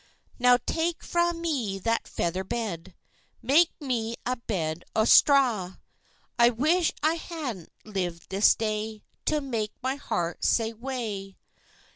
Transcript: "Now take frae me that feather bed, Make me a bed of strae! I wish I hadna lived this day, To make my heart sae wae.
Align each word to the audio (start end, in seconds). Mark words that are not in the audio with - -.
"Now 0.39 0.57
take 0.65 1.03
frae 1.03 1.31
me 1.31 1.77
that 1.77 2.07
feather 2.07 2.43
bed, 2.43 2.95
Make 3.39 3.69
me 3.79 4.15
a 4.25 4.35
bed 4.35 4.83
of 4.95 5.07
strae! 5.09 5.73
I 6.39 6.49
wish 6.49 6.91
I 7.03 7.13
hadna 7.17 7.67
lived 7.85 8.31
this 8.31 8.55
day, 8.55 9.03
To 9.25 9.41
make 9.41 9.73
my 9.83 9.97
heart 9.97 10.43
sae 10.43 10.73
wae. 10.73 11.35